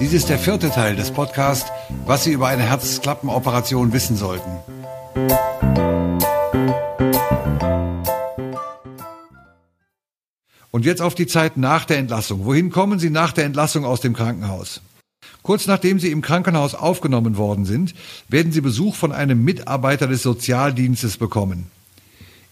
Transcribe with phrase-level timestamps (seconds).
[0.00, 1.72] Dies ist der vierte Teil des Podcasts,
[2.06, 4.48] was Sie über eine Herzklappenoperation wissen sollten.
[10.70, 12.44] Und jetzt auf die Zeit nach der Entlassung.
[12.44, 14.82] Wohin kommen Sie nach der Entlassung aus dem Krankenhaus?
[15.42, 17.92] Kurz nachdem Sie im Krankenhaus aufgenommen worden sind,
[18.28, 21.72] werden Sie Besuch von einem Mitarbeiter des Sozialdienstes bekommen.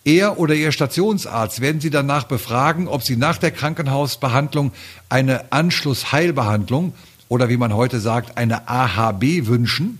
[0.05, 4.73] Er oder Ihr Stationsarzt werden Sie danach befragen, ob Sie nach der Krankenhausbehandlung
[5.09, 6.92] eine Anschlussheilbehandlung
[7.29, 9.98] oder wie man heute sagt, eine AHB wünschen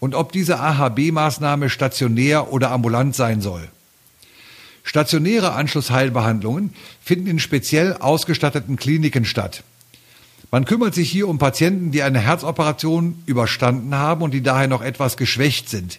[0.00, 3.68] und ob diese AHB-Maßnahme stationär oder ambulant sein soll.
[4.82, 9.64] Stationäre Anschlussheilbehandlungen finden in speziell ausgestatteten Kliniken statt.
[10.50, 14.82] Man kümmert sich hier um Patienten, die eine Herzoperation überstanden haben und die daher noch
[14.82, 15.98] etwas geschwächt sind.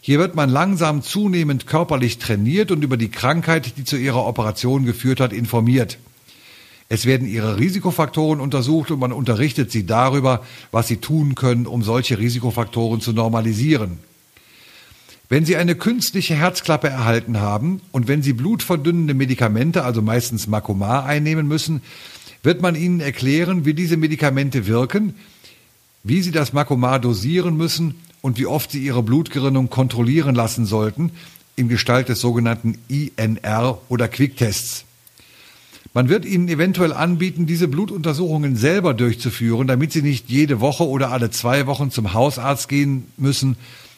[0.00, 4.86] Hier wird man langsam zunehmend körperlich trainiert und über die Krankheit, die zu ihrer Operation
[4.86, 5.98] geführt hat, informiert.
[6.88, 11.82] Es werden ihre Risikofaktoren untersucht und man unterrichtet sie darüber, was sie tun können, um
[11.82, 13.98] solche Risikofaktoren zu normalisieren.
[15.28, 21.04] Wenn Sie eine künstliche Herzklappe erhalten haben und wenn Sie blutverdünnende Medikamente, also meistens Makomar,
[21.04, 21.82] einnehmen müssen,
[22.44, 25.16] wird man Ihnen erklären, wie diese Medikamente wirken,
[26.04, 31.10] wie Sie das Makomar dosieren müssen und wie oft Sie Ihre Blutgerinnung kontrollieren lassen sollten,
[31.56, 34.85] in Gestalt des sogenannten INR oder Quicktests.
[35.96, 41.10] Man wird Ihnen eventuell anbieten, diese Blutuntersuchungen selber durchzuführen, damit Sie nicht jede Woche oder
[41.10, 43.56] alle zwei Wochen zum Hausarzt gehen müssen,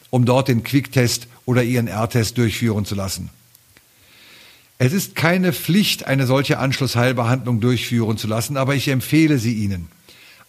[0.09, 3.29] um dort den Quicktest oder INR-Test durchführen zu lassen.
[4.77, 9.89] Es ist keine Pflicht, eine solche Anschlussheilbehandlung durchführen zu lassen, aber ich empfehle sie Ihnen.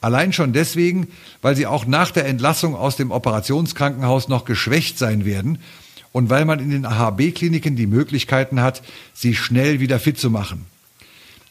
[0.00, 1.08] Allein schon deswegen,
[1.42, 5.58] weil sie auch nach der Entlassung aus dem Operationskrankenhaus noch geschwächt sein werden
[6.12, 8.82] und weil man in den AHB-Kliniken die Möglichkeiten hat,
[9.14, 10.69] sie schnell wieder fit zu machen.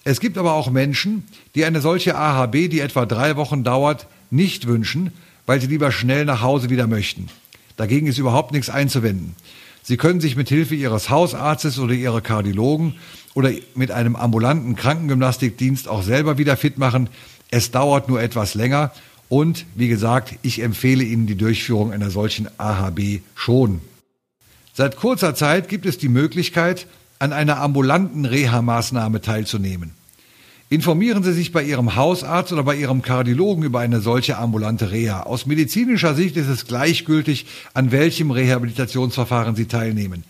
[0.04, 4.68] Es gibt aber auch Menschen, die eine solche AHB, die etwa drei Wochen dauert, nicht
[4.68, 5.12] wünschen,
[5.46, 7.28] weil sie lieber schnell nach Hause wieder möchten.
[7.76, 9.36] Dagegen ist überhaupt nichts einzuwenden.
[9.82, 12.96] Sie können sich mit Hilfe Ihres Hausarztes oder Ihrer Kardiologen
[13.34, 17.10] oder mit einem ambulanten Krankengymnastikdienst auch selber wieder fit machen.
[17.50, 18.92] Es dauert nur etwas länger
[19.30, 23.82] und wie gesagt, ich empfehle Ihnen die Durchführung einer solchen AHB schon.
[24.74, 26.88] Seit kurzer Zeit gibt es die Möglichkeit,
[27.20, 29.92] an einer ambulanten Reha-Maßnahme teilzunehmen.
[30.70, 35.24] Informieren Sie sich bei Ihrem Hausarzt oder bei Ihrem Kardiologen über eine solche ambulante Reha.
[35.24, 40.24] Aus medizinischer Sicht ist es gleichgültig, an welchem Rehabilitationsverfahren Sie teilnehmen.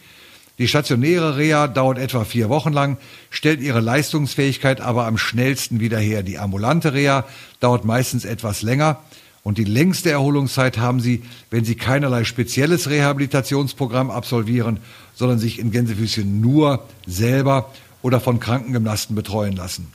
[0.57, 2.97] Die stationäre Reha dauert etwa vier Wochen lang,
[3.29, 6.23] stellt ihre Leistungsfähigkeit aber am schnellsten wieder her.
[6.23, 7.25] Die ambulante Reha
[7.59, 8.99] dauert meistens etwas länger
[9.43, 14.79] und die längste Erholungszeit haben Sie, wenn Sie keinerlei spezielles Rehabilitationsprogramm absolvieren,
[15.15, 19.87] sondern sich in Gänsefüßchen nur selber oder von Krankengymnasten betreuen lassen.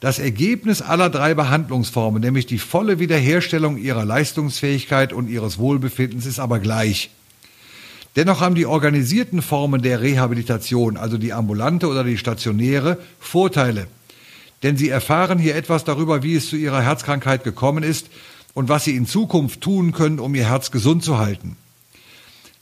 [0.00, 6.40] Das Ergebnis aller drei Behandlungsformen, nämlich die volle Wiederherstellung ihrer Leistungsfähigkeit und ihres Wohlbefindens, ist
[6.40, 7.10] aber gleich.
[8.16, 13.86] Dennoch haben die organisierten Formen der Rehabilitation, also die ambulante oder die stationäre, Vorteile.
[14.62, 18.08] Denn sie erfahren hier etwas darüber, wie es zu ihrer Herzkrankheit gekommen ist
[18.54, 21.56] und was sie in Zukunft tun können, um ihr Herz gesund zu halten.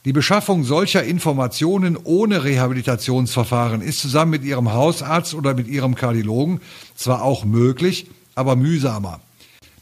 [0.05, 6.61] Die Beschaffung solcher Informationen ohne Rehabilitationsverfahren ist zusammen mit Ihrem Hausarzt oder mit Ihrem Kardiologen
[6.97, 9.21] zwar auch möglich, aber mühsamer.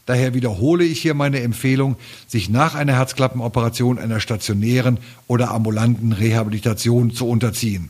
[0.05, 1.95] Daher wiederhole ich hier meine Empfehlung,
[2.27, 7.89] sich nach einer Herzklappenoperation einer stationären oder ambulanten Rehabilitation zu unterziehen.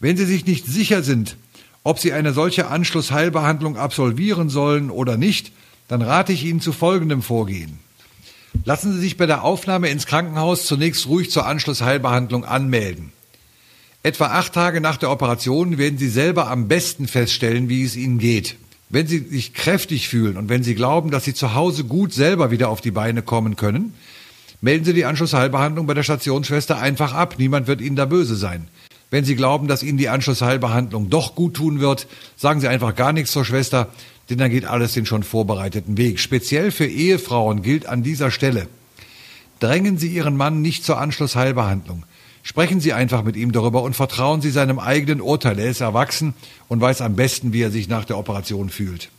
[0.00, 1.36] Wenn Sie sich nicht sicher sind,
[1.82, 5.52] ob Sie eine solche Anschlussheilbehandlung absolvieren sollen oder nicht,
[5.88, 7.78] dann rate ich Ihnen zu folgendem Vorgehen.
[8.64, 13.12] Lassen Sie sich bei der Aufnahme ins Krankenhaus zunächst ruhig zur Anschlussheilbehandlung anmelden.
[14.02, 18.18] Etwa acht Tage nach der Operation werden Sie selber am besten feststellen, wie es Ihnen
[18.18, 18.56] geht.
[18.90, 22.50] Wenn Sie sich kräftig fühlen und wenn Sie glauben, dass Sie zu Hause gut selber
[22.50, 23.92] wieder auf die Beine kommen können,
[24.60, 27.34] melden Sie die Anschlussheilbehandlung bei der Stationsschwester einfach ab.
[27.38, 28.68] Niemand wird Ihnen da böse sein.
[29.10, 32.06] Wenn Sie glauben, dass Ihnen die Anschlussheilbehandlung doch gut tun wird,
[32.36, 33.88] sagen Sie einfach gar nichts zur Schwester,
[34.28, 36.20] denn dann geht alles den schon vorbereiteten Weg.
[36.20, 38.68] Speziell für Ehefrauen gilt an dieser Stelle,
[39.60, 42.04] drängen Sie Ihren Mann nicht zur Anschlussheilbehandlung.
[42.42, 45.58] Sprechen Sie einfach mit ihm darüber und vertrauen Sie seinem eigenen Urteil.
[45.58, 46.34] Er ist erwachsen
[46.68, 49.10] und weiß am besten, wie er sich nach der Operation fühlt.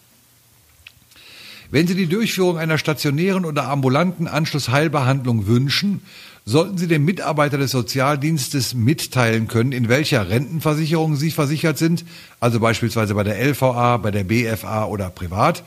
[1.71, 6.01] Wenn Sie die Durchführung einer stationären oder ambulanten Anschlussheilbehandlung wünschen,
[6.49, 12.03] sollten Sie dem Mitarbeiter des Sozialdienstes mitteilen können, in welcher Rentenversicherung Sie versichert sind,
[12.39, 15.63] also beispielsweise bei der LVA, bei der BFA oder privat,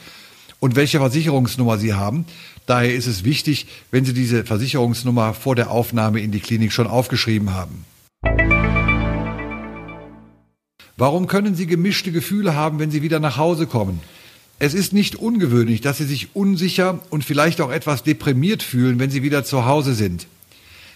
[0.58, 2.26] und welche Versicherungsnummer Sie haben,
[2.66, 6.86] Daher ist es wichtig, wenn Sie diese Versicherungsnummer vor der Aufnahme in die Klinik schon
[6.86, 7.84] aufgeschrieben haben.
[10.96, 14.00] Warum können Sie gemischte Gefühle haben, wenn Sie wieder nach Hause kommen?
[14.60, 19.10] Es ist nicht ungewöhnlich, dass Sie sich unsicher und vielleicht auch etwas deprimiert fühlen, wenn
[19.10, 20.28] Sie wieder zu Hause sind.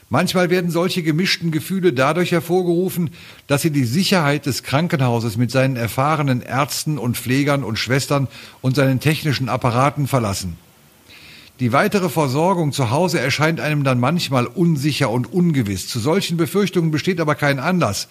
[0.08, 3.10] Manchmal werden solche gemischten Gefühle dadurch hervorgerufen,
[3.48, 8.28] dass Sie die Sicherheit des Krankenhauses mit seinen erfahrenen Ärzten und Pflegern und Schwestern
[8.62, 10.56] und seinen technischen Apparaten verlassen.
[11.58, 15.88] Die weitere Versorgung zu Hause erscheint einem dann manchmal unsicher und ungewiss.
[15.88, 18.08] Zu solchen Befürchtungen besteht aber kein Anlass,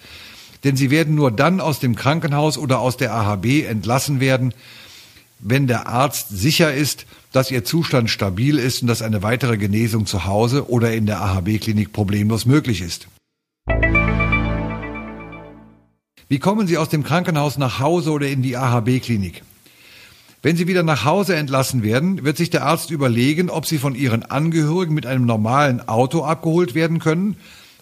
[0.64, 4.52] denn sie werden nur dann aus dem Krankenhaus oder aus der AHB entlassen werden,
[5.38, 10.06] wenn der Arzt sicher ist, dass ihr Zustand stabil ist und dass eine weitere Genesung
[10.06, 13.08] zu Hause oder in der AHB-Klinik problemlos möglich ist.
[16.28, 19.42] Wie kommen Sie aus dem Krankenhaus nach Hause oder in die AHB-Klinik?
[20.42, 23.94] Wenn Sie wieder nach Hause entlassen werden, wird sich der Arzt überlegen, ob Sie von
[23.94, 27.36] Ihren Angehörigen mit einem normalen Auto abgeholt werden können,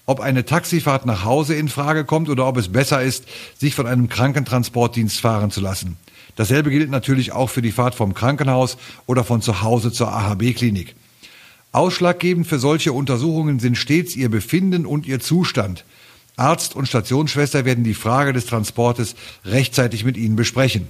[0.07, 3.25] ob eine Taxifahrt nach Hause in Frage kommt oder ob es besser ist,
[3.57, 5.97] sich von einem Krankentransportdienst fahren zu lassen.
[6.37, 8.77] Dasselbe gilt natürlich auch für die Fahrt vom Krankenhaus
[9.07, 10.95] oder von zu Hause zur AHB-Klinik.
[11.73, 15.85] Ausschlaggebend für solche Untersuchungen sind stets ihr Befinden und ihr Zustand.
[16.37, 19.15] Arzt und Stationsschwester werden die Frage des Transportes
[19.45, 20.89] rechtzeitig mit Ihnen besprechen.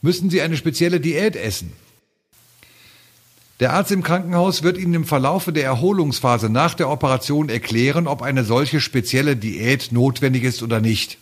[0.00, 1.72] Müssen Sie eine spezielle Diät essen?
[3.60, 8.20] Der Arzt im Krankenhaus wird Ihnen im Verlaufe der Erholungsphase nach der Operation erklären, ob
[8.20, 11.18] eine solche spezielle Diät notwendig ist oder nicht.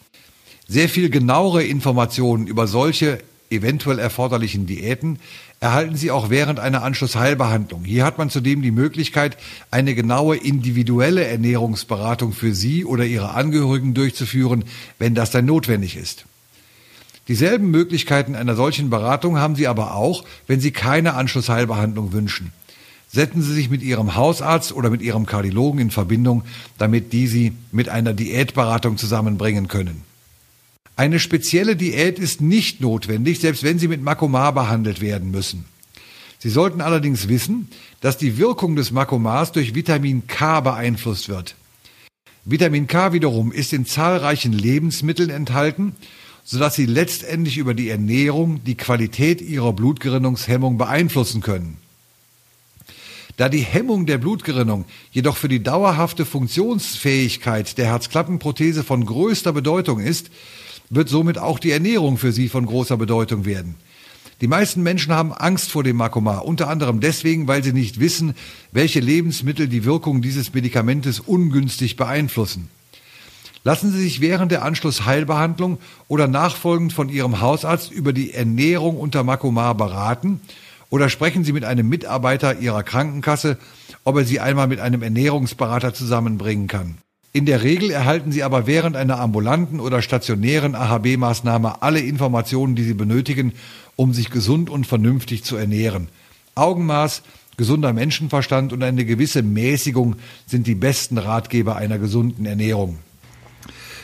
[0.69, 3.19] Sehr viel genauere Informationen über solche
[3.51, 5.19] eventuell erforderlichen Diäten
[5.61, 7.85] erhalten Sie auch während einer Anschlussheilbehandlung.
[7.85, 9.37] Hier hat man zudem die Möglichkeit,
[9.71, 14.65] eine genaue individuelle Ernährungsberatung für Sie oder Ihre Angehörigen durchzuführen,
[14.99, 16.25] wenn das dann notwendig ist.
[17.29, 22.53] Dieselben Möglichkeiten einer solchen Beratung haben Sie aber auch, wenn Sie keine Anschlussheilbehandlung wünschen.
[23.09, 26.43] Setzen Sie sich mit Ihrem Hausarzt oder mit Ihrem Kardiologen in Verbindung,
[26.79, 30.03] damit die Sie mit einer Diätberatung zusammenbringen können.
[30.95, 35.65] Eine spezielle Diät ist nicht notwendig, selbst wenn Sie mit Makomar behandelt werden müssen.
[36.39, 37.69] Sie sollten allerdings wissen,
[38.01, 41.55] dass die Wirkung des Makomars durch Vitamin K beeinflusst wird.
[42.45, 45.95] Vitamin K wiederum ist in zahlreichen Lebensmitteln enthalten,
[46.45, 51.79] sodass Sie letztendlich über die Ernährung die Qualität Ihrer Blutgerinnungshemmung beeinflussen können.
[53.37, 60.01] Da die Hemmung der Blutgerinnung jedoch für die dauerhafte Funktionsfähigkeit der Herzklappenprothese von größter Bedeutung
[60.01, 60.31] ist,
[60.93, 63.77] wird somit auch die Ernährung für sie von großer Bedeutung werden.
[64.43, 68.35] Die meisten Menschen haben Angst vor dem Makoma, unter anderem deswegen, weil sie nicht wissen,
[68.73, 72.69] welche Lebensmittel die Wirkung dieses Medikamentes ungünstig beeinflussen.
[73.65, 75.79] Lassen Sie sich während der Anschlussheilbehandlung
[76.09, 80.41] oder nachfolgend von Ihrem Hausarzt über die Ernährung unter Makoma beraten
[80.91, 83.57] oder sprechen Sie mit einem Mitarbeiter Ihrer Krankenkasse,
[84.05, 86.99] ob er Sie einmal mit einem Ernährungsberater zusammenbringen kann.
[87.35, 92.85] In der Regel erhalten Sie aber während einer ambulanten oder stationären AHB-Maßnahme alle Informationen, die
[92.85, 93.55] Sie benötigen,
[93.97, 96.09] um sich gesund und vernünftig zu ernähren.
[96.55, 97.23] Augenmaß,
[97.57, 102.99] gesunder Menschenverstand und eine gewisse Mäßigung sind die besten Ratgeber einer gesunden Ernährung.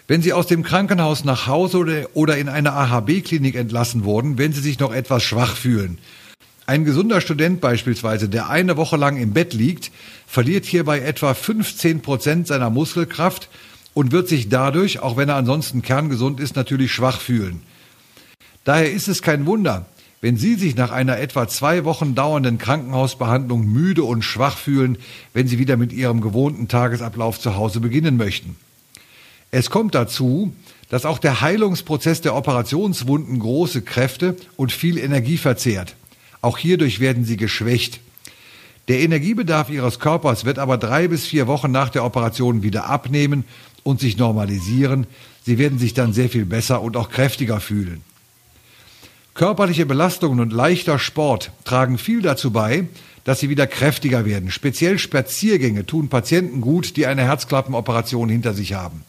[0.07, 4.61] Wenn Sie aus dem Krankenhaus nach Hause oder in eine AHB-Klinik entlassen wurden, wenn Sie
[4.61, 5.99] sich noch etwas schwach fühlen.
[6.65, 9.91] Ein gesunder Student beispielsweise, der eine Woche lang im Bett liegt,
[10.25, 13.49] verliert hierbei etwa 15 Prozent seiner Muskelkraft
[13.93, 17.61] und wird sich dadurch, auch wenn er ansonsten kerngesund ist, natürlich schwach fühlen.
[18.63, 19.85] Daher ist es kein Wunder,
[20.21, 24.97] wenn Sie sich nach einer etwa zwei Wochen dauernden Krankenhausbehandlung müde und schwach fühlen,
[25.33, 28.57] wenn Sie wieder mit Ihrem gewohnten Tagesablauf zu Hause beginnen möchten.
[29.51, 30.53] Es kommt dazu,
[30.89, 35.95] dass auch der Heilungsprozess der Operationswunden große Kräfte und viel Energie verzehrt.
[36.41, 37.99] Auch hierdurch werden sie geschwächt.
[38.87, 43.45] Der Energiebedarf Ihres Körpers wird aber drei bis vier Wochen nach der Operation wieder abnehmen
[43.83, 45.07] und sich normalisieren.
[45.43, 48.01] Sie werden sich dann sehr viel besser und auch kräftiger fühlen.
[49.33, 52.87] Körperliche Belastungen und leichter Sport tragen viel dazu bei,
[53.23, 54.51] dass sie wieder kräftiger werden.
[54.51, 59.03] Speziell Spaziergänge tun Patienten gut, die eine Herzklappenoperation hinter sich haben.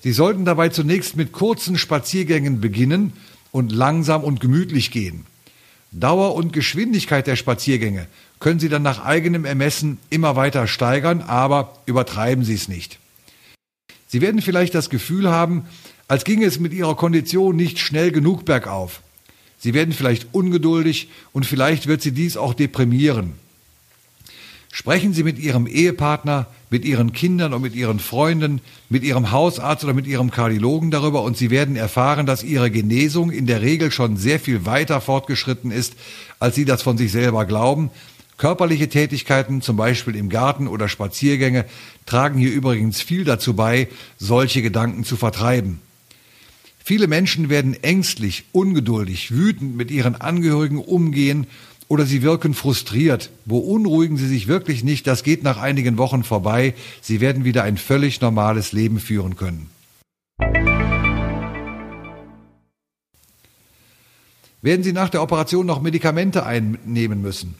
[0.00, 3.12] Sie sollten dabei zunächst mit kurzen Spaziergängen beginnen
[3.52, 5.26] und langsam und gemütlich gehen.
[5.90, 8.06] Dauer und Geschwindigkeit der Spaziergänge
[8.40, 12.98] können Sie dann nach eigenem Ermessen immer weiter steigern, aber übertreiben Sie es nicht.
[14.08, 15.66] Sie werden vielleicht das Gefühl haben,
[16.08, 19.02] als ginge es mit Ihrer Kondition nicht schnell genug bergauf.
[19.58, 23.34] Sie werden vielleicht ungeduldig und vielleicht wird Sie dies auch deprimieren.
[24.72, 29.84] Sprechen Sie mit Ihrem Ehepartner, mit Ihren Kindern und mit Ihren Freunden, mit Ihrem Hausarzt
[29.84, 33.90] oder mit Ihrem Kardiologen darüber und Sie werden erfahren, dass Ihre Genesung in der Regel
[33.90, 35.94] schon sehr viel weiter fortgeschritten ist,
[36.38, 37.90] als Sie das von sich selber glauben.
[38.38, 41.64] Körperliche Tätigkeiten, zum Beispiel im Garten oder Spaziergänge,
[42.06, 45.80] tragen hier übrigens viel dazu bei, solche Gedanken zu vertreiben.
[46.78, 51.48] Viele Menschen werden ängstlich, ungeduldig, wütend mit ihren Angehörigen umgehen
[51.88, 53.30] oder sie wirken frustriert.
[53.44, 56.74] Beunruhigen Sie sich wirklich nicht, das geht nach einigen Wochen vorbei.
[57.00, 59.68] Sie werden wieder ein völlig normales Leben führen können.
[64.62, 67.56] Werden Sie nach der Operation noch Medikamente einnehmen müssen?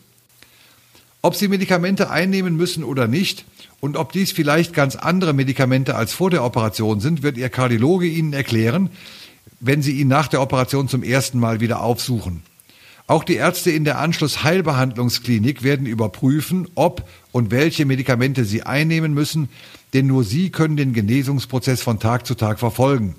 [1.21, 3.45] Ob Sie Medikamente einnehmen müssen oder nicht
[3.81, 8.07] und ob dies vielleicht ganz andere Medikamente als vor der Operation sind, wird Ihr Kardiologe
[8.07, 8.91] Ihnen erklären,
[9.61, 12.43] wenn Sie ihn nach der Operation zum ersten Mal wieder aufsuchen.
[13.09, 19.49] Auch die Ärzte in der Anschlussheilbehandlungsklinik werden überprüfen, ob und welche Medikamente sie einnehmen müssen,
[19.95, 23.17] denn nur sie können den Genesungsprozess von Tag zu Tag verfolgen.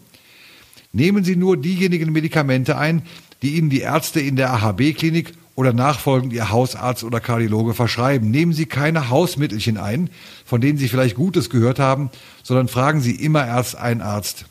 [0.94, 3.02] Nehmen Sie nur diejenigen Medikamente ein,
[3.42, 8.32] die Ihnen die Ärzte in der AHB-Klinik oder nachfolgend Ihr Hausarzt oder Kardiologe verschreiben.
[8.32, 10.10] Nehmen Sie keine Hausmittelchen ein,
[10.46, 12.12] von denen Sie vielleicht Gutes gehört haben,
[12.44, 14.46] sondern fragen Sie immer erst einen Arzt.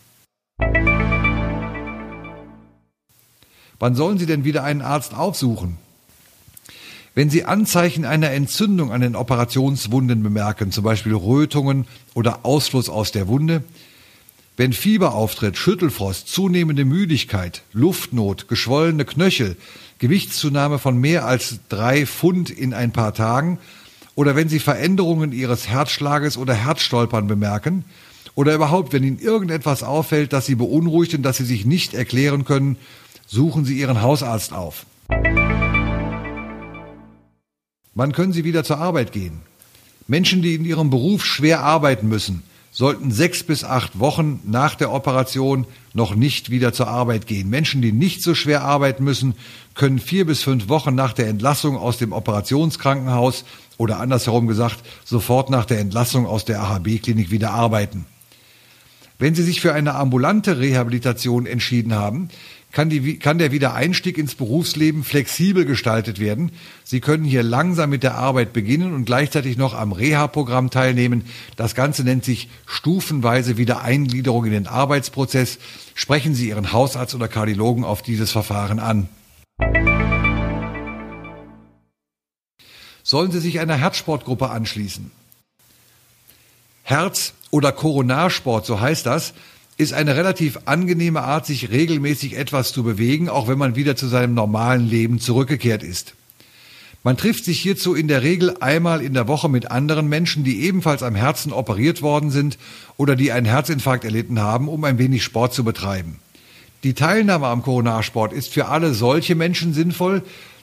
[3.79, 5.79] Wann sollen Sie denn wieder einen Arzt aufsuchen?
[7.15, 13.13] Wenn Sie Anzeichen einer Entzündung an den Operationswunden bemerken, zum Beispiel Rötungen oder Ausfluss aus
[13.13, 13.65] der Wunde,
[14.59, 19.57] wenn Fieber auftritt, Schüttelfrost, zunehmende Müdigkeit, Luftnot, geschwollene Knöchel,
[19.99, 23.59] Gewichtszunahme von mehr als drei Pfund in ein paar Tagen,
[24.15, 27.85] oder wenn Sie Veränderungen Ihres Herzschlages oder Herzstolpern bemerken,
[28.35, 32.45] oder überhaupt, wenn Ihnen irgendetwas auffällt, das Sie beunruhigt und das Sie sich nicht erklären
[32.45, 32.77] können,
[33.31, 34.87] Suchen Sie Ihren Hausarzt auf.
[37.95, 39.43] Wann können Sie wieder zur Arbeit gehen?
[40.07, 42.43] Menschen, die in ihrem Beruf schwer arbeiten müssen,
[42.79, 47.51] sollten sechs bis acht Wochen nach der Operation noch nicht wieder zur Arbeit gehen.
[47.51, 49.35] Menschen, die nicht so schwer arbeiten müssen,
[49.75, 53.45] können vier bis fünf Wochen nach der Entlassung aus dem Operationskrankenhaus
[53.79, 58.07] oder andersherum gesagt, sofort nach der Entlassung aus der AHB-Klinik wieder arbeiten.
[59.19, 62.29] Wenn Sie sich für eine ambulante Rehabilitation entschieden haben,
[62.73, 66.53] kann, die, kann der Wiedereinstieg ins Berufsleben flexibel gestaltet werden.
[66.85, 71.25] Sie können hier langsam mit der Arbeit beginnen und gleichzeitig noch am Reha-Programm teilnehmen.
[71.57, 75.59] Das Ganze nennt sich stufenweise Wiedereingliederung in den Arbeitsprozess.
[75.95, 79.09] Sprechen Sie Ihren Hausarzt oder Kardiologen auf dieses Verfahren an.
[83.03, 85.11] Sollen Sie sich einer Herzsportgruppe anschließen?
[86.83, 89.33] Herz- oder Koronarsport, so heißt das,
[89.79, 94.09] ist eine relativ angenehme Art, sich regelmäßig etwas zu bewegen, auch wenn man wieder zu
[94.09, 96.15] seinem normalen Leben zurückgekehrt ist.
[97.05, 100.63] Man trifft sich hierzu in der Regel einmal in der Woche mit anderen Menschen, die
[100.63, 102.59] ebenfalls am Herzen operiert worden sind
[102.97, 106.19] oder die einen Herzinfarkt erlitten haben, um ein wenig Sport zu betreiben.
[106.83, 110.23] Die Teilnahme am Coronarsport ist für alle solche Menschen sinnvoll,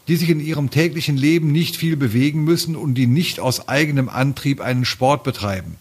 [0.10, 4.10] die sich in ihrem täglichen Leben nicht viel bewegen müssen und die nicht aus eigenem
[4.10, 5.78] Antrieb einen Sport betreiben.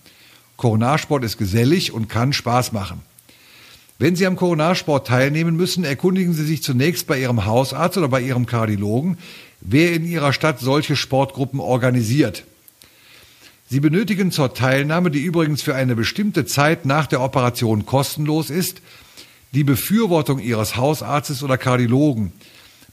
[0.56, 3.02] Coronarsport ist gesellig und kann Spaß machen.
[3.98, 8.20] Wenn Sie am Coronarsport teilnehmen müssen, erkundigen Sie sich zunächst bei Ihrem Hausarzt oder bei
[8.20, 9.18] Ihrem Kardiologen,
[9.60, 12.44] wer in Ihrer Stadt solche Sportgruppen organisiert.
[13.70, 18.82] Sie benötigen zur Teilnahme, die übrigens für eine bestimmte Zeit nach der Operation kostenlos ist,
[19.52, 22.32] die Befürwortung Ihres Hausarztes oder Kardiologen.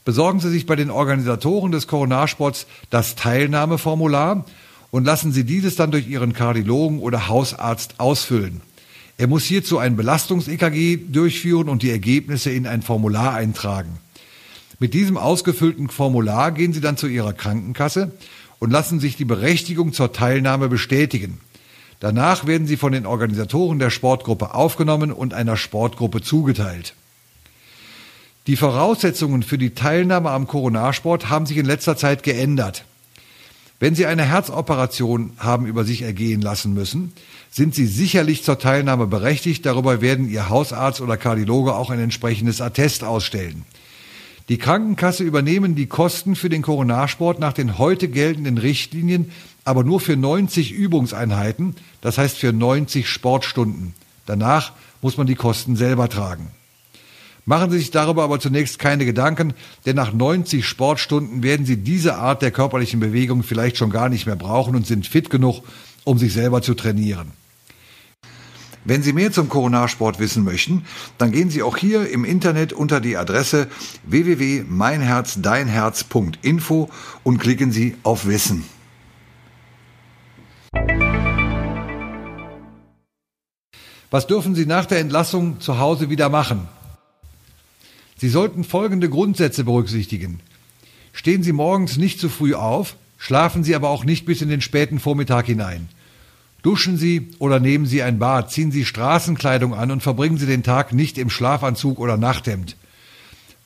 [0.04, 4.44] Besorgen Sie sich bei den Organisatoren des Coronarsports das Teilnahmeformular
[4.92, 8.60] und lassen Sie dieses dann durch Ihren Kardiologen oder Hausarzt ausfüllen.
[9.22, 14.00] Er muss hierzu ein Belastungs-EKG durchführen und die Ergebnisse in ein Formular eintragen.
[14.80, 18.10] Mit diesem ausgefüllten Formular gehen Sie dann zu Ihrer Krankenkasse
[18.58, 21.38] und lassen sich die Berechtigung zur Teilnahme bestätigen.
[22.00, 26.94] Danach werden Sie von den Organisatoren der Sportgruppe aufgenommen und einer Sportgruppe zugeteilt.
[28.48, 32.84] Die Voraussetzungen für die Teilnahme am Coronarsport haben sich in letzter Zeit geändert.
[33.82, 37.12] Wenn Sie eine Herzoperation haben über sich ergehen lassen müssen,
[37.50, 39.66] sind Sie sicherlich zur Teilnahme berechtigt.
[39.66, 43.64] Darüber werden Ihr Hausarzt oder Kardiologe auch ein entsprechendes Attest ausstellen.
[44.48, 49.32] Die Krankenkasse übernehmen die Kosten für den Coronarsport nach den heute geltenden Richtlinien,
[49.64, 53.94] aber nur für 90 Übungseinheiten, das heißt für 90 Sportstunden.
[54.26, 56.52] Danach muss man die Kosten selber tragen.
[57.44, 62.14] Machen Sie sich darüber aber zunächst keine Gedanken, denn nach 90 Sportstunden werden Sie diese
[62.14, 65.64] Art der körperlichen Bewegung vielleicht schon gar nicht mehr brauchen und sind fit genug,
[66.04, 67.32] um sich selber zu trainieren.
[68.84, 70.84] Wenn Sie mehr zum Coronarsport wissen möchten,
[71.18, 73.66] dann gehen Sie auch hier im Internet unter die Adresse
[74.06, 76.90] www.meinherzdeinherz.info
[77.22, 78.64] und klicken Sie auf Wissen.
[84.10, 86.68] Was dürfen Sie nach der Entlassung zu Hause wieder machen?
[88.22, 90.38] Sie sollten folgende Grundsätze berücksichtigen.
[91.12, 94.60] Stehen Sie morgens nicht zu früh auf, schlafen Sie aber auch nicht bis in den
[94.60, 95.88] späten Vormittag hinein.
[96.62, 100.62] Duschen Sie oder nehmen Sie ein Bad, ziehen Sie Straßenkleidung an und verbringen Sie den
[100.62, 102.76] Tag nicht im Schlafanzug oder Nachthemd.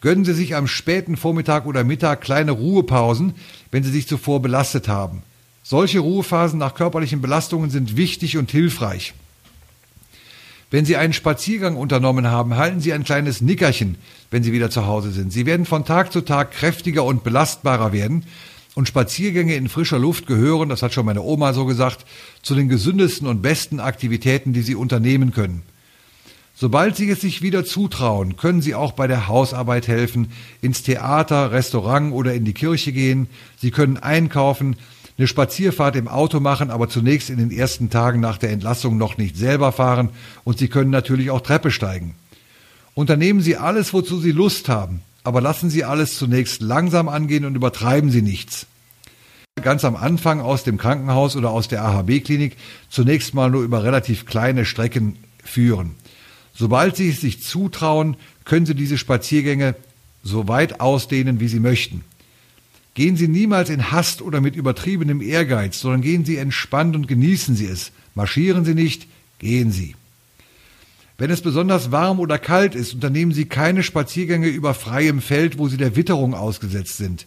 [0.01, 3.35] Gönnen Sie sich am späten Vormittag oder Mittag kleine Ruhepausen,
[3.71, 5.23] wenn Sie sich zuvor belastet haben.
[5.65, 9.13] Solche Ruhephasen nach körperlichen Belastungen sind wichtig und hilfreich.
[10.71, 13.97] Wenn Sie einen Spaziergang unternommen haben, halten Sie ein kleines Nickerchen,
[14.31, 15.33] wenn Sie wieder zu Hause sind.
[15.33, 18.25] Sie werden von Tag zu Tag kräftiger und belastbarer werden.
[18.75, 22.05] Und Spaziergänge in frischer Luft gehören, das hat schon meine Oma so gesagt,
[22.43, 25.63] zu den gesündesten und besten Aktivitäten, die Sie unternehmen können.
[26.59, 30.33] Sobald Sie es sich wieder zutrauen, können Sie auch bei der Hausarbeit helfen,
[30.63, 33.29] ins Theater, Restaurant oder in die Kirche gehen.
[33.57, 34.77] Sie können einkaufen,
[35.19, 39.17] eine Spazierfahrt im Auto machen, aber zunächst in den ersten Tagen nach der Entlassung noch
[39.17, 40.11] nicht selber fahren
[40.45, 42.15] und Sie können natürlich auch Treppe steigen.
[42.95, 47.55] Unternehmen Sie alles, wozu Sie Lust haben, aber lassen Sie alles zunächst langsam angehen und
[47.55, 48.67] übertreiben Sie nichts.
[49.63, 52.57] Ganz am Anfang aus dem Krankenhaus oder aus der AHB-Klinik
[52.91, 55.95] zunächst mal nur über relativ kleine Strecken führen.
[56.55, 59.75] Sobald Sie es sich zutrauen, können Sie diese Spaziergänge
[60.23, 62.05] so weit ausdehnen, wie Sie möchten.
[62.97, 67.55] Gehen Sie niemals in Hast oder mit übertriebenem Ehrgeiz, sondern gehen Sie entspannt und genießen
[67.55, 67.93] Sie es.
[68.15, 69.07] Marschieren Sie nicht,
[69.39, 69.95] gehen Sie.
[71.19, 75.69] Wenn es besonders warm oder kalt ist, unternehmen Sie keine Spaziergänge über freiem Feld, wo
[75.69, 77.27] Sie der Witterung ausgesetzt sind.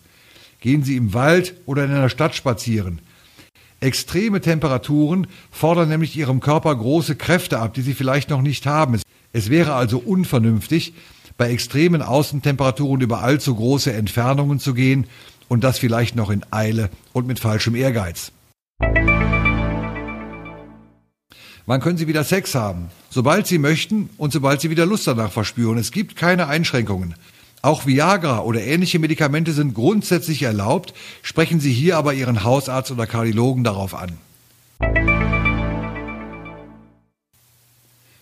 [0.60, 3.00] Gehen Sie im Wald oder in einer Stadt spazieren.
[3.80, 9.00] Extreme Temperaturen fordern nämlich Ihrem Körper große Kräfte ab, die Sie vielleicht noch nicht haben.
[9.34, 10.96] Es wäre also unvernünftig,
[11.38, 15.06] bei extremen Außentemperaturen über allzu große Entfernungen zu gehen
[15.50, 18.32] und das vielleicht noch in Eile und mit falschem Ehrgeiz.
[21.66, 22.90] Wann können Sie wieder Sex haben?
[23.10, 25.78] Sobald Sie möchten und sobald Sie wieder Lust danach verspüren.
[25.78, 27.16] Es gibt keine Einschränkungen.
[27.62, 33.06] Auch Viagra oder ähnliche Medikamente sind grundsätzlich erlaubt, sprechen Sie hier aber Ihren Hausarzt oder
[33.06, 34.18] Kardiologen darauf an.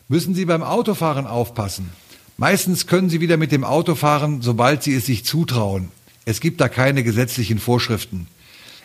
[0.10, 1.90] Müssen Sie beim Autofahren aufpassen.
[2.38, 5.92] Meistens können Sie wieder mit dem Auto fahren, sobald Sie es sich zutrauen.
[6.28, 8.28] Es gibt da keine gesetzlichen Vorschriften.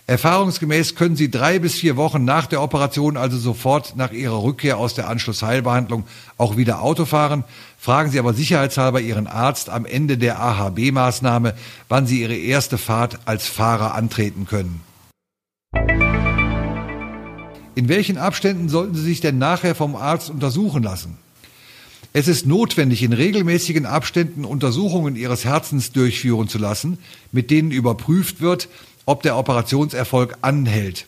[0.07, 4.79] Erfahrungsgemäß können Sie drei bis vier Wochen nach der Operation, also sofort nach Ihrer Rückkehr
[4.79, 6.05] aus der Anschlussheilbehandlung,
[6.39, 7.43] auch wieder Auto fahren.
[7.77, 11.55] Fragen Sie aber sicherheitshalber Ihren Arzt am Ende der AHB-Maßnahme,
[11.89, 14.81] wann Sie Ihre erste Fahrt als Fahrer antreten können.
[17.75, 21.19] In welchen Abständen sollten Sie sich denn nachher vom Arzt untersuchen lassen?
[22.13, 26.99] Es ist notwendig, in regelmäßigen Abständen Untersuchungen Ihres Herzens durchführen zu lassen,
[27.33, 28.69] mit denen überprüft wird,
[29.07, 31.07] ob der Operationserfolg anhält.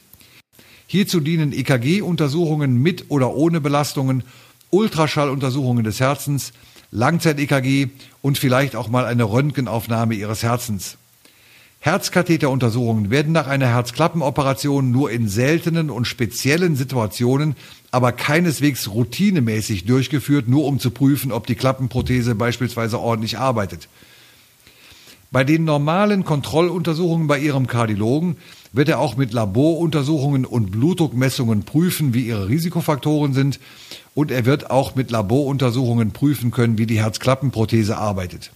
[0.87, 4.25] Hierzu dienen EKG-Untersuchungen mit oder ohne Belastungen,
[4.71, 6.53] Ultraschalluntersuchungen des Herzens,
[6.91, 7.89] Langzeit-EKG
[8.23, 10.97] und vielleicht auch mal eine Röntgenaufnahme Ihres Herzens.
[11.85, 17.57] Herzkatheteruntersuchungen werden nach einer Herzklappenoperation nur in seltenen und speziellen Situationen,
[17.91, 23.89] aber keineswegs routinemäßig durchgeführt, nur um zu prüfen, ob die Klappenprothese beispielsweise ordentlich arbeitet.
[25.31, 28.39] Bei den normalen Kontrolluntersuchungen bei Ihrem Kardiologen
[28.73, 33.61] wird er auch mit Laboruntersuchungen und Blutdruckmessungen prüfen, wie Ihre Risikofaktoren sind
[34.15, 38.53] und er wird auch mit Laboruntersuchungen prüfen können, wie die Herzklappenprothese arbeitet.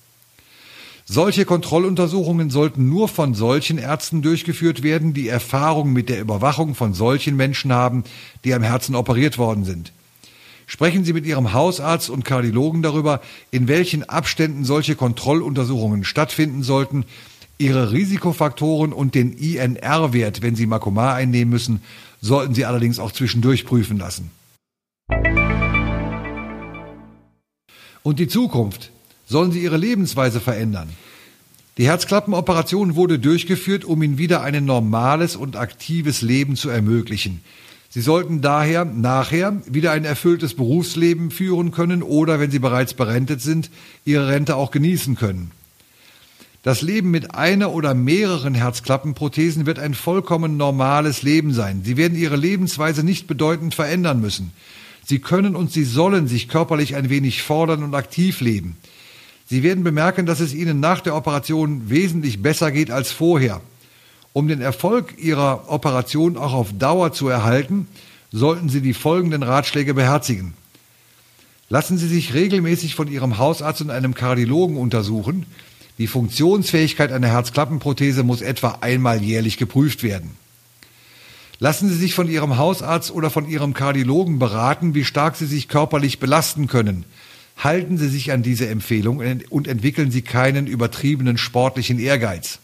[1.11, 6.93] Solche Kontrolluntersuchungen sollten nur von solchen Ärzten durchgeführt werden, die Erfahrung mit der Überwachung von
[6.93, 8.05] solchen Menschen haben,
[8.45, 9.95] die am Herzen operiert worden sind.
[10.67, 17.07] Sprechen Sie mit Ihrem Hausarzt und Kardiologen darüber, in welchen Abständen solche Kontrolluntersuchungen stattfinden sollten,
[17.57, 21.81] Ihre Risikofaktoren und den INR-Wert, wenn Sie Makomar einnehmen müssen,
[22.21, 24.31] sollten Sie allerdings auch zwischendurch prüfen lassen.
[28.03, 28.91] Und die Zukunft?
[29.29, 30.89] Sollen sie ihre Lebensweise verändern.
[31.77, 37.41] Die Herzklappenoperation wurde durchgeführt, um ihnen wieder ein normales und aktives Leben zu ermöglichen.
[37.91, 43.41] Sie sollten daher nachher wieder ein erfülltes Berufsleben führen können oder, wenn sie bereits berentet
[43.41, 43.71] sind,
[44.05, 45.53] ihre Rente auch genießen können.
[46.63, 51.83] Das Leben mit einer oder mehreren Herzklappenprothesen wird ein vollkommen normales Leben sein.
[51.85, 54.53] Sie werden ihre Lebensweise nicht bedeutend verändern müssen.
[55.05, 58.77] Sie können und sie sollen sich körperlich ein wenig fordern und aktiv leben.
[59.51, 63.63] Sie werden bemerken, dass es Ihnen nach der Operation wesentlich besser geht als vorher.
[64.35, 67.89] Um den Erfolg Ihrer Operation auch auf Dauer zu erhalten,
[68.31, 70.53] sollten Sie die folgenden Ratschläge beherzigen.
[71.71, 75.47] Lassen Sie sich regelmäßig von Ihrem Hausarzt und einem Kardiologen untersuchen.
[75.97, 80.33] Die Funktionsfähigkeit einer Herzklappenprothese muss etwa einmal jährlich geprüft werden.
[81.59, 85.69] Lassen Sie sich von Ihrem Hausarzt oder von Ihrem Kardiologen beraten, wie stark Sie sich
[85.69, 87.05] körperlich belasten können.
[87.59, 92.61] Halten Sie sich an diese Empfehlung und entwickeln Sie keinen übertriebenen sportlichen Ehrgeiz.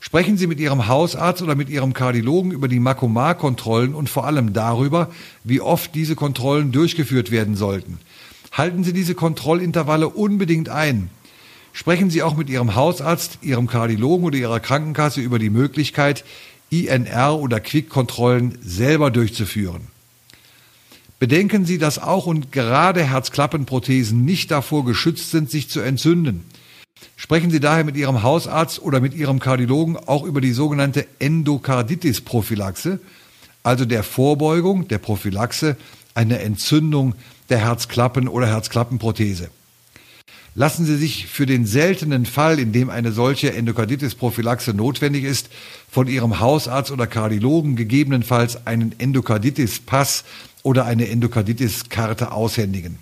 [0.00, 4.52] Sprechen Sie mit Ihrem Hausarzt oder mit Ihrem Kardiologen über die Makomar-Kontrollen und vor allem
[4.52, 5.10] darüber,
[5.44, 7.98] wie oft diese Kontrollen durchgeführt werden sollten.
[8.50, 11.10] Halten Sie diese Kontrollintervalle unbedingt ein.
[11.74, 16.24] Sprechen Sie auch mit Ihrem Hausarzt, Ihrem Kardiologen oder Ihrer Krankenkasse über die Möglichkeit,
[16.70, 19.91] INR oder Quick-Kontrollen selber durchzuführen.
[21.22, 26.44] Bedenken Sie, dass auch und gerade Herzklappenprothesen nicht davor geschützt sind, sich zu entzünden.
[27.14, 32.98] Sprechen Sie daher mit Ihrem Hausarzt oder mit Ihrem Kardiologen auch über die sogenannte Endokarditis-Prophylaxe,
[33.62, 35.76] also der Vorbeugung, der Prophylaxe
[36.12, 37.14] einer Entzündung
[37.50, 39.48] der Herzklappen oder Herzklappenprothese.
[40.54, 45.48] Lassen Sie sich für den seltenen Fall, in dem eine solche Endokarditis-Prophylaxe notwendig ist,
[45.90, 50.24] von Ihrem Hausarzt oder Kardiologen gegebenenfalls einen Endokarditis-Pass
[50.62, 52.98] oder eine Endokarditis-Karte aushändigen.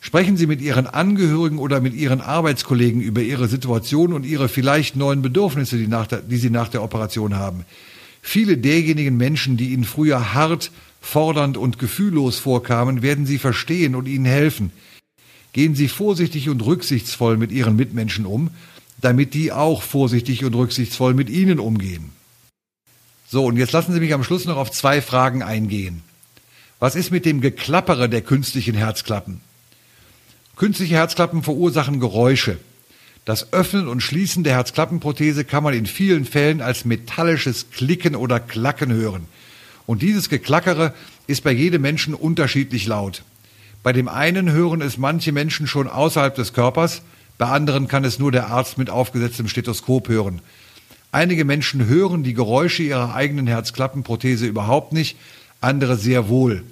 [0.00, 4.96] Sprechen Sie mit Ihren Angehörigen oder mit Ihren Arbeitskollegen über Ihre Situation und Ihre vielleicht
[4.96, 7.66] neuen Bedürfnisse, die, der, die Sie nach der Operation haben.
[8.22, 10.70] Viele derjenigen Menschen, die Ihnen früher hart,
[11.02, 14.72] fordernd und gefühllos vorkamen, werden Sie verstehen und Ihnen helfen.
[15.52, 18.50] Gehen Sie vorsichtig und rücksichtsvoll mit Ihren Mitmenschen um,
[19.00, 22.10] damit die auch vorsichtig und rücksichtsvoll mit Ihnen umgehen.
[23.28, 26.02] So, und jetzt lassen Sie mich am Schluss noch auf zwei Fragen eingehen.
[26.78, 29.40] Was ist mit dem Geklappere der künstlichen Herzklappen?
[30.56, 32.58] Künstliche Herzklappen verursachen Geräusche.
[33.24, 38.40] Das Öffnen und Schließen der Herzklappenprothese kann man in vielen Fällen als metallisches Klicken oder
[38.40, 39.26] Klacken hören.
[39.86, 40.94] Und dieses Geklackere
[41.26, 43.22] ist bei jedem Menschen unterschiedlich laut.
[43.82, 47.02] Bei dem einen hören es manche Menschen schon außerhalb des Körpers,
[47.38, 50.40] bei anderen kann es nur der Arzt mit aufgesetztem Stethoskop hören.
[51.12, 55.16] Einige Menschen hören die Geräusche ihrer eigenen Herzklappenprothese überhaupt nicht,
[55.60, 56.64] andere sehr wohl.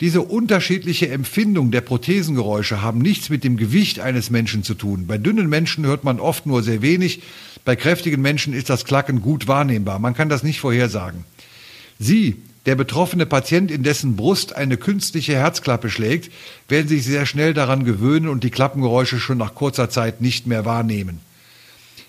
[0.00, 5.06] Diese unterschiedliche Empfindung der Prothesengeräusche haben nichts mit dem Gewicht eines Menschen zu tun.
[5.06, 7.22] Bei dünnen Menschen hört man oft nur sehr wenig,
[7.64, 9.98] bei kräftigen Menschen ist das Klacken gut wahrnehmbar.
[9.98, 11.24] Man kann das nicht vorhersagen.
[11.98, 16.32] Sie, der betroffene Patient, in dessen Brust eine künstliche Herzklappe schlägt,
[16.68, 20.64] werden sich sehr schnell daran gewöhnen und die Klappengeräusche schon nach kurzer Zeit nicht mehr
[20.64, 21.20] wahrnehmen.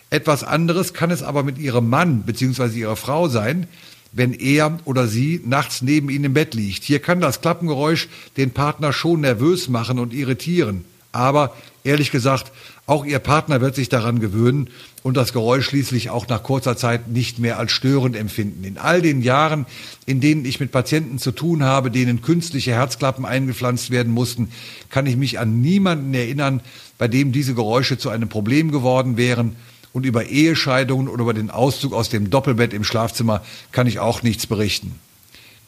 [0.09, 2.79] Etwas anderes kann es aber mit ihrem Mann bzw.
[2.79, 3.67] ihrer Frau sein,
[4.13, 6.83] wenn er oder sie nachts neben ihnen im Bett liegt.
[6.83, 10.85] Hier kann das Klappengeräusch den Partner schon nervös machen und irritieren.
[11.11, 12.51] Aber ehrlich gesagt,
[12.87, 14.69] auch ihr Partner wird sich daran gewöhnen
[15.03, 18.63] und das Geräusch schließlich auch nach kurzer Zeit nicht mehr als störend empfinden.
[18.63, 19.65] In all den Jahren,
[20.05, 24.49] in denen ich mit Patienten zu tun habe, denen künstliche Herzklappen eingepflanzt werden mussten,
[24.89, 26.61] kann ich mich an niemanden erinnern,
[26.97, 29.57] bei dem diese Geräusche zu einem Problem geworden wären
[29.91, 34.23] und über Ehescheidungen oder über den Auszug aus dem Doppelbett im Schlafzimmer kann ich auch
[34.23, 34.95] nichts berichten.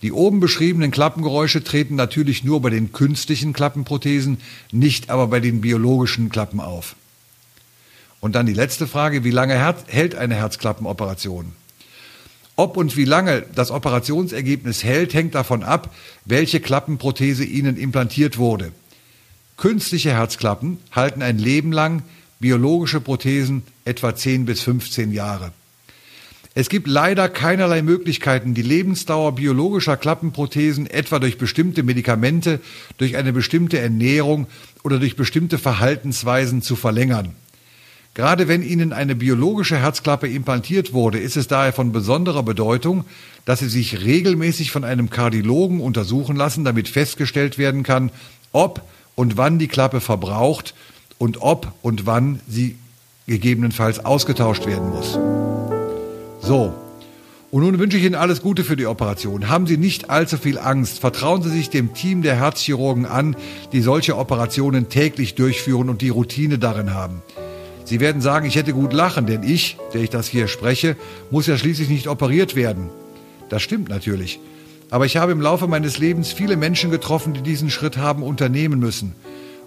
[0.02, 4.38] Die oben beschriebenen Klappengeräusche treten natürlich nur bei den künstlichen Klappenprothesen,
[4.72, 6.96] nicht aber bei den biologischen Klappen auf.
[8.22, 9.56] Und dann die letzte Frage, wie lange
[9.88, 11.54] hält eine Herzklappenoperation?
[12.56, 18.74] Ob und wie lange das Operationsergebnis hält, hängt davon ab, welche Klappenprothese Ihnen implantiert wurde.
[19.56, 22.04] Künstliche Herzklappen halten ein Leben lang,
[22.40, 25.54] biologische Prothesen etwa 10 bis 15 Jahre.
[26.56, 32.60] Es gibt leider keinerlei Möglichkeiten, die Lebensdauer biologischer Klappenprothesen etwa durch bestimmte Medikamente,
[32.98, 34.48] durch eine bestimmte Ernährung
[34.84, 37.36] oder durch bestimmte Verhaltensweisen zu verlängern.
[38.14, 43.06] Gerade wenn Ihnen eine biologische Herzklappe implantiert wurde, ist es daher von besonderer Bedeutung,
[43.46, 48.12] dass Sie sich regelmäßig von einem Kardiologen untersuchen lassen, damit festgestellt werden kann,
[48.52, 48.82] ob
[49.16, 50.74] und wann die Klappe verbraucht
[51.18, 52.78] und ob und wann sie
[53.28, 55.20] gegebenenfalls ausgetauscht werden muss.
[56.42, 56.74] So,
[57.52, 59.50] und nun wünsche ich Ihnen alles Gute für die Operation.
[59.50, 61.00] Haben Sie nicht allzu viel Angst.
[61.00, 63.36] Vertrauen Sie sich dem Team der Herzchirurgen an,
[63.72, 67.22] die solche Operationen täglich durchführen und die Routine darin haben.
[67.90, 70.96] Sie werden sagen, ich hätte gut lachen, denn ich, der ich das hier spreche,
[71.32, 72.92] muss ja schließlich nicht operiert werden.
[73.50, 74.40] Das stimmt natürlich.
[74.92, 78.80] Aber ich habe im Laufe meines Lebens viele Menschen getroffen, die diesen Schritt haben unternehmen
[78.80, 79.16] müssen.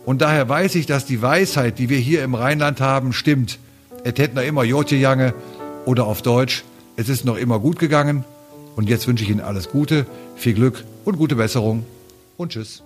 [0.06, 3.58] Und daher weiß ich, dass die Weisheit, die wir hier im Rheinland haben, stimmt.
[4.04, 5.34] Et hätt noch immer Jotje Jange
[5.84, 6.62] oder auf Deutsch,
[6.94, 8.24] es ist noch immer gut gegangen.
[8.76, 10.06] Und jetzt wünsche ich Ihnen alles Gute,
[10.36, 11.84] viel Glück und gute Besserung
[12.36, 12.84] und tschüss.